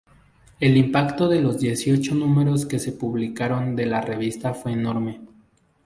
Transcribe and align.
El 0.59 0.77
impacto 0.77 1.27
de 1.29 1.39
los 1.43 1.59
dieciocho 1.59 2.15
números 2.15 2.65
que 2.65 2.79
se 2.79 2.91
publicaron 2.91 3.75
de 3.75 3.85
la 3.85 4.01
revista 4.01 4.51
fue 4.55 4.71
enorme. 4.73 5.21